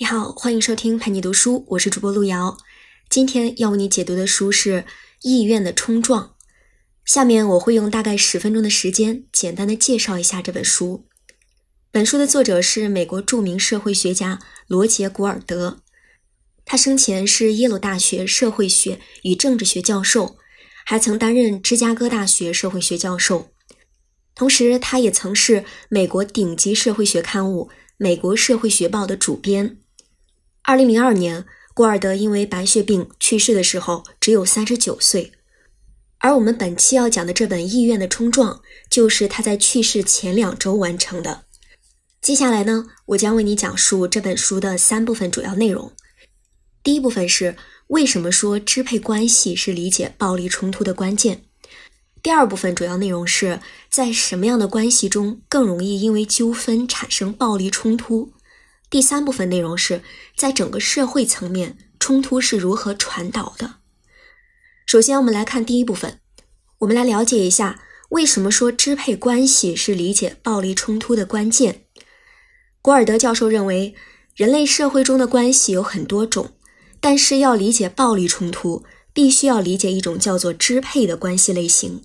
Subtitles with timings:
[0.00, 2.56] 你好，欢迎收听陪你读书，我是主播路遥。
[3.10, 4.76] 今天要为你解读的书是
[5.20, 6.24] 《意愿的冲撞》。
[7.04, 11.04] 下面我会用大概十分钟的时间，简单的介绍一下这本书。
[11.90, 15.82] 本书的作者是美国著名社会学家罗杰·古尔德，
[16.64, 20.38] 他生前是耶鲁大学社会学与政治学教授，
[20.86, 23.50] 还曾担任芝加哥大学社会学教授。
[24.34, 29.76] 同时，他也曾是美国顶级社会学刊物《美国社会学报》的主编。
[30.62, 35.32] 二零零二年，古尔德因为白血病去世的时候只有三十九岁。
[36.18, 38.54] 而我们本期要讲的这本《意愿的冲撞》，
[38.90, 41.44] 就是他在去世前两周完成的。
[42.20, 45.90] 接下来呢，我将为你讲述这本书的三部分主要内容。
[46.82, 51.42] 第一部分是为什么说支配关系是理解暴力冲突的关键。
[52.22, 53.58] 第二部分主要内容是
[53.88, 58.30] 在什么样的关系中更容易因为纠纷产生暴力冲突。
[58.90, 60.02] 第三部分内容是
[60.36, 63.76] 在整个社会层面，冲突是如何传导的。
[64.84, 66.18] 首先，我们来看第一部分，
[66.78, 71.84] 我们来了解一下为什么说支配关系是理解暴力冲突的关键。
[72.82, 73.94] 古尔德教授认为，
[74.34, 76.54] 人类社会中的关系有很多种，
[76.98, 82.02] 但是要理解暴力冲突，必须要理解一种叫做支配的关系类型。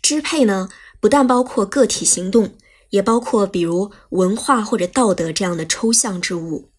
[0.00, 0.68] 支配呢，
[1.00, 2.54] 不但包括个体行动。
[2.90, 6.70] 也包括比如文化或者道德这样的抽象之物，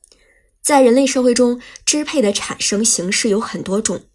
[0.62, 4.06] 在人类社会中，支配的产生形式有很多种：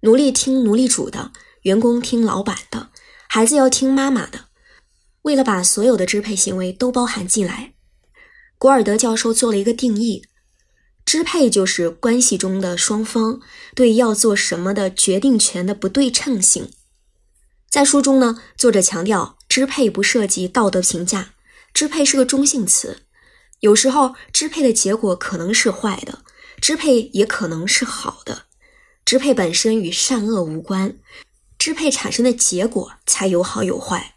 [0.00, 2.90] 奴隶听奴隶主的，员工听老板的，
[3.28, 4.46] 孩子要听妈妈的。
[5.22, 7.74] 为了把所有的支配行为都包含进来，
[8.58, 10.24] 古尔德教授做了一个定义：
[11.04, 13.40] 支配就是关系中的双方
[13.74, 16.70] 对要做什么的决定权的不对称性。
[17.68, 19.36] 在书中呢，作者强调。
[19.50, 21.34] 支配不涉及道德评价，
[21.74, 23.02] 支配是个中性词。
[23.58, 26.20] 有时候支配的结果可能是坏的，
[26.60, 28.44] 支配也可能是好的。
[29.04, 30.96] 支配本身与善恶无关，
[31.58, 34.14] 支配产生的结果才有好有坏。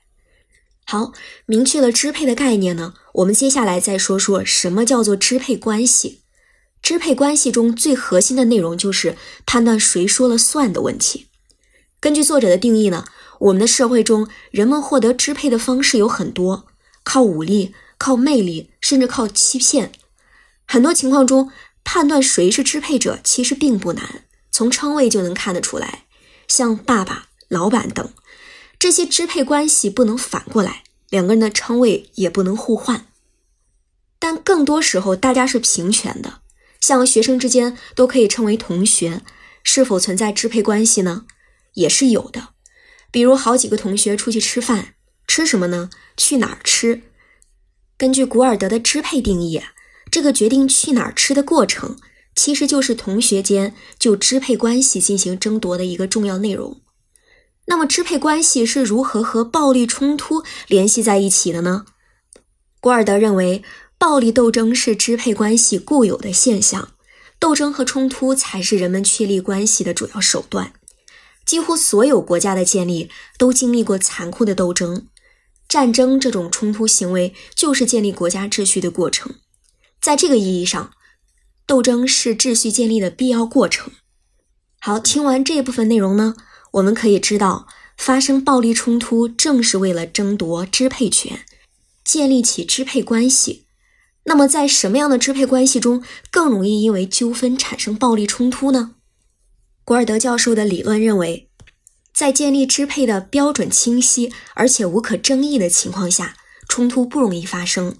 [0.85, 1.13] 好，
[1.47, 6.21] 明确了支配的概念呢，我们接下来再说说什么叫做支配关系。
[6.83, 9.17] 支配关系中最核心的内容就是
[9.47, 11.29] 判断谁说了算的问题。
[12.03, 13.05] 根据作者的定义呢。
[13.39, 16.67] 我们的社会中，人们获得支配的方式有很多，
[17.05, 19.93] 靠武力、靠魅力，甚至靠欺骗。
[20.67, 21.49] 很多情况中，
[21.85, 26.03] 判断谁是支配者其实并不难，从称谓就能看得出来。
[26.49, 28.09] 像爸爸、老板等
[28.77, 33.07] 这些支配关系不能反过来，两个人的称谓也不能互换。
[34.19, 36.41] 但更多时候，大家是平权的，
[36.81, 39.21] 像学生之间都可以称为同学。
[39.65, 41.23] 是否存在支配关系呢？
[41.73, 42.49] 也是有的。
[43.11, 44.95] 比如好几个同学出去吃饭，
[45.27, 45.89] 吃什么呢？
[46.17, 47.01] 去哪儿吃？
[47.97, 49.61] 根据古尔德的支配定义，
[50.09, 51.97] 这个决定去哪儿吃的过程，
[52.35, 56.81] 其实就是同学间就支配关系进行争夺的一个重要内容。
[57.65, 61.85] 那么，支配关系是如何和暴力冲突联系在一起的呢？
[62.81, 63.63] 古尔德认为，
[63.97, 66.89] 暴力斗争是支配关系固有的现象，
[67.39, 70.73] 斗争和冲突才是人们确立关系的主要手段。
[71.45, 75.07] 几乎所有国家的建立都经历过残酷的斗争，
[75.67, 79.35] 战争这种冲突行为就是建立国家秩序的过程。
[80.01, 80.91] 在这个意义上，
[81.65, 83.91] 斗争是秩序建立的必要过程。
[84.79, 86.35] 好，听完这部分内容呢，
[86.71, 87.67] 我们可以知道，
[87.97, 91.45] 发生暴力冲突正是为了争夺支配权，
[92.03, 93.65] 建立起支配关系。
[94.25, 98.95] 那么，在什么样的支配关系中更容易因为纠纷产生暴力冲突呢？
[99.85, 101.49] 古尔德教授的理论认为，
[102.13, 106.37] 在建立支配的标准清晰而且无可争议的情况下，
[106.69, 107.95] 冲突不容易发生。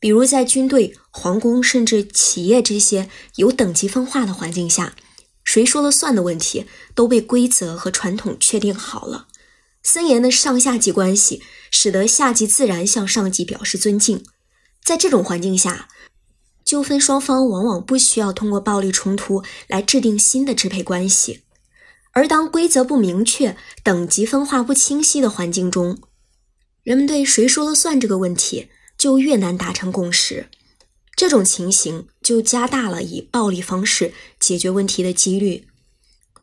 [0.00, 4.96] 比如在军队、皇宫甚至企业这些有等级分化的环境下，
[5.44, 9.28] 谁说了算的问题都被规则和传统确定好了。
[9.84, 14.24] 森严的上下级关系使得下级自然向上级表示尊敬。
[14.84, 15.88] 在这种环境下，
[16.64, 21.42] 纠纷双方往往不需要通过暴力冲突来制定新的支配关系，
[22.12, 25.98] 而当规则不明确、等级分化不清晰的环境中，
[26.82, 30.48] 人们对谁说了算这个问题就越难达成共识。
[31.14, 35.68] 这种情形就加大了以暴力方式解决问题的几率。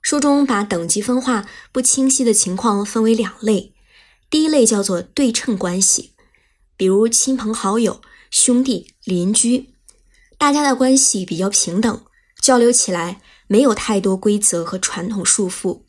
[0.02, 3.74] 书中把等级分化不清晰的情况分为两类，
[4.30, 6.12] 第一类叫做对称关系，
[6.78, 8.00] 比如亲朋好友、
[8.32, 9.74] 兄弟、邻居。
[10.40, 12.02] 大家的关系比较平等，
[12.42, 15.82] 交流起来没有太多规则和传统束缚。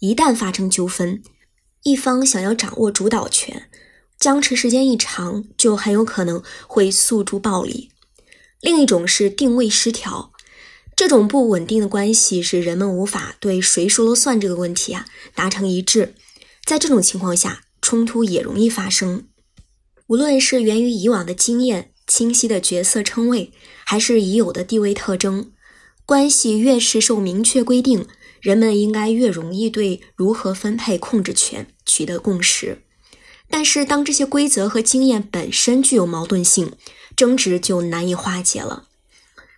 [0.00, 1.22] 一旦发生纠纷，
[1.82, 3.68] 一方想要掌握主导权，
[4.18, 7.90] 僵持时间一长，就很有可能会诉诸暴力。
[8.62, 10.32] 另一种是定位失调。
[10.96, 15.04] 这种不稳定的关系使人们无法对谁说了算这个问题啊
[15.34, 16.14] 达成一致。
[16.64, 19.28] 在这种情况下，冲突也容易发生。
[20.06, 23.52] 无论是源于以往的经验、清晰的角色称谓，
[23.84, 25.52] 还是已有的地位特征，
[26.04, 28.08] 关系越是受明确规定，
[28.40, 32.82] 人们应该越容易对如何分配控制权取得共识。
[33.50, 36.72] 但是，当这些规则和经验本身具有矛盾性，
[37.14, 38.84] 争执就难以化解了。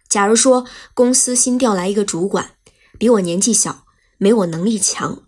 [0.09, 2.53] 假如说公司新调来一个主管，
[2.99, 3.85] 比我年纪小，
[4.19, 5.23] 没我能力强。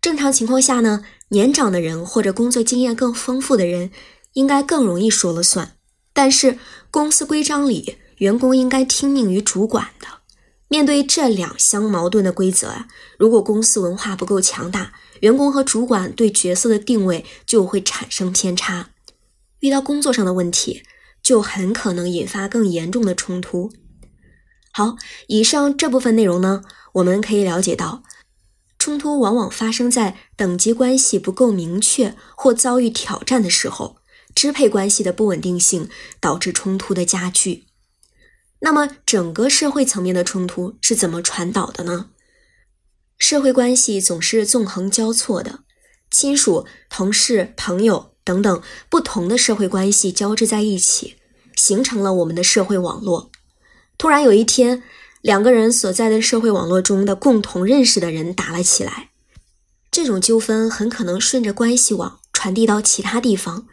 [0.00, 3.90] 正常情况下呢，年长的人或者工作经验更丰富的人，
[4.32, 5.76] 应该更容易说了算。
[6.12, 6.58] 但是，
[6.90, 10.06] 公司规章里，员工应该听命于主管的。
[10.68, 18.90] 面对这两相矛盾的规则啊，如果公司文化不够强大，员工和主管对角色的定位就会产生偏差。
[19.60, 20.82] 遇到工作上的问题，
[21.22, 23.72] 就很可能引发更严重的冲突。
[24.72, 24.96] 好，
[25.26, 26.62] 以上这部分内容呢，
[26.94, 28.02] 我们可以了解到，
[28.78, 33.96] 冲突往往发生在等级关系不够明确或遭遇挑战的时候，
[34.34, 35.88] 支配关系的不稳定性
[36.20, 37.66] 导致冲突的加剧。
[38.60, 42.10] 那么，整个社会层面的冲突是怎么传导的呢？
[43.18, 45.60] 社会关系总是纵横交错的，
[46.10, 51.16] 亲属、同事、朋友等等不同的社会关系交织在一起，
[51.56, 53.30] 形成了我们的社会网络。
[53.96, 54.82] 突然有一天，
[55.20, 59.10] 两个人所在的社会网络中的共同认识的人打了起来，
[59.90, 63.66] 这种纠纷很可能顺着关系网传递到其他地方，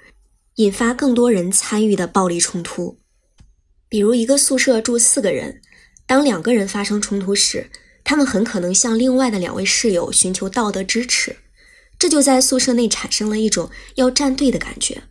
[0.58, 3.00] 引发更多人参与的暴力冲突。
[3.88, 5.62] 比如，一个宿舍住四个人，
[6.06, 7.70] 当两个人发生冲突时，
[8.04, 11.36] 他们很可能向另外的两位室友寻求道德支持，
[12.00, 15.04] 这就在宿舍内产生了一种要站队的感觉。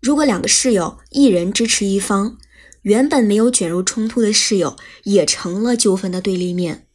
[0.00, 2.38] 如果两个室友一人支持一方，
[2.82, 6.86] 原本没有卷入冲突的室友也成了纠纷的对立面。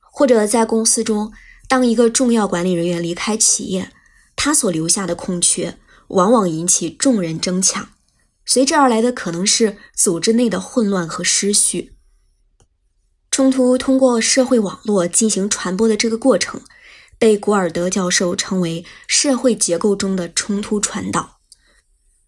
[0.00, 1.32] 或者在公司中，
[1.66, 3.90] 当一个重要管理人员离开企业，
[4.36, 7.88] 他所留下的空缺往往引起众人争抢。
[8.44, 11.94] 随之而来的可能是组织内的混乱和失序。
[13.30, 16.60] 冲突通过社会网络进行传播的这个过程，
[17.18, 21.40] 被古尔德教授称为社会结构中的冲突传导。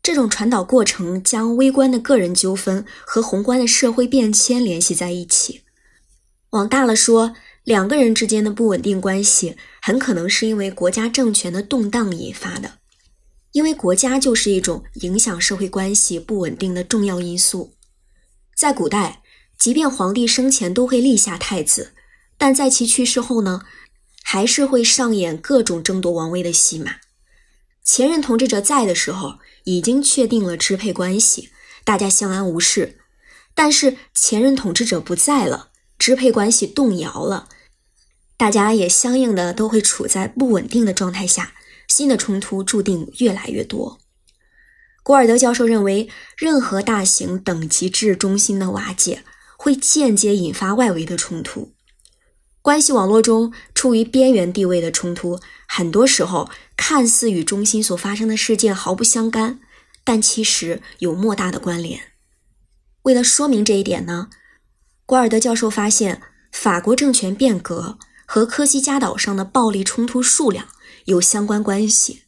[0.02, 5.62] 这种传导过程将微观的个人纠纷和宏观的社会变迁联系在一起。
[6.50, 7.34] 往大了说，
[7.64, 12.78] 两个人之间的不稳定关系很可能是因为国家政权的动荡引发的。
[13.52, 17.74] 因为国家就是一种影响社会关系不稳定的重要因素。
[18.56, 19.22] 在古代，
[19.58, 21.94] 即便皇帝生前都会立下太子，
[22.36, 23.62] 但在其去世后呢，
[24.22, 26.96] 还是会上演各种争夺王位的戏码。
[27.84, 31.50] 前任统治者在的时候，已经确定了支配关系，
[31.84, 32.96] 大家相安无事；
[33.54, 37.48] 但是前任统治者不在了，支配关系动摇了，
[38.36, 41.54] 大家也相应的都会处在不稳定的状态下。
[41.88, 43.98] 新的冲突注定越来越多。
[45.02, 49.24] 古尔德教授认为，任何大型等级制中心的瓦解，
[49.56, 51.72] 会间接引发外围的冲突。
[52.60, 59.60] 关系网络中处于边缘地位的冲突，很多时候看似与中心所发生的事件毫不相干，
[60.04, 61.98] 但其实有莫大的关联。
[63.02, 64.28] 为了说明这一点呢，
[65.06, 66.20] 古尔德教授发现，
[66.52, 70.68] 法国政权变革和科西嘉岛上的暴力冲突数量。
[71.08, 72.24] 有相关关系。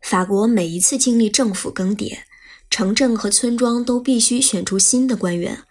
[0.00, 2.20] 法国每一次经历政府更迭，
[2.70, 5.64] 城镇和村庄都必须选出新的官员。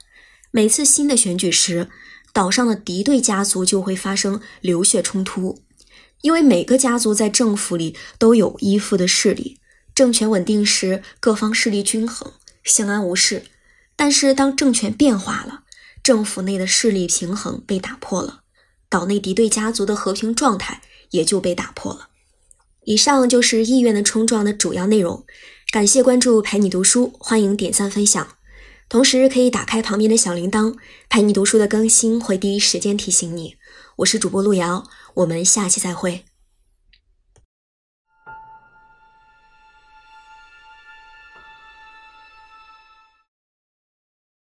[0.52, 1.90] 每次新的选举时，
[2.32, 5.64] 岛上的敌对家族就会发生流血冲突，
[6.22, 9.60] 因为每个家族在政府里都有依附的势力。
[9.96, 12.32] 政权稳定时，各方势力均衡，
[12.64, 13.40] 相安无事；
[13.96, 15.64] 但是当政权变化了，
[16.04, 18.42] 政府内的势力平衡被打破了，
[18.88, 20.84] 岛内敌对家族的和平状态。
[21.12, 22.10] 也就被打破了。
[22.86, 25.26] 以上就是意愿的冲撞的主要内容。
[25.72, 28.26] 感谢关注陪你读书，欢迎点赞分享，
[28.88, 30.76] 同时可以打开旁边的小铃铛，
[31.10, 33.56] 陪你读书的更新会第一时间提醒你。
[33.98, 34.86] 我是主播路遥，
[35.16, 36.27] 我们下期再会。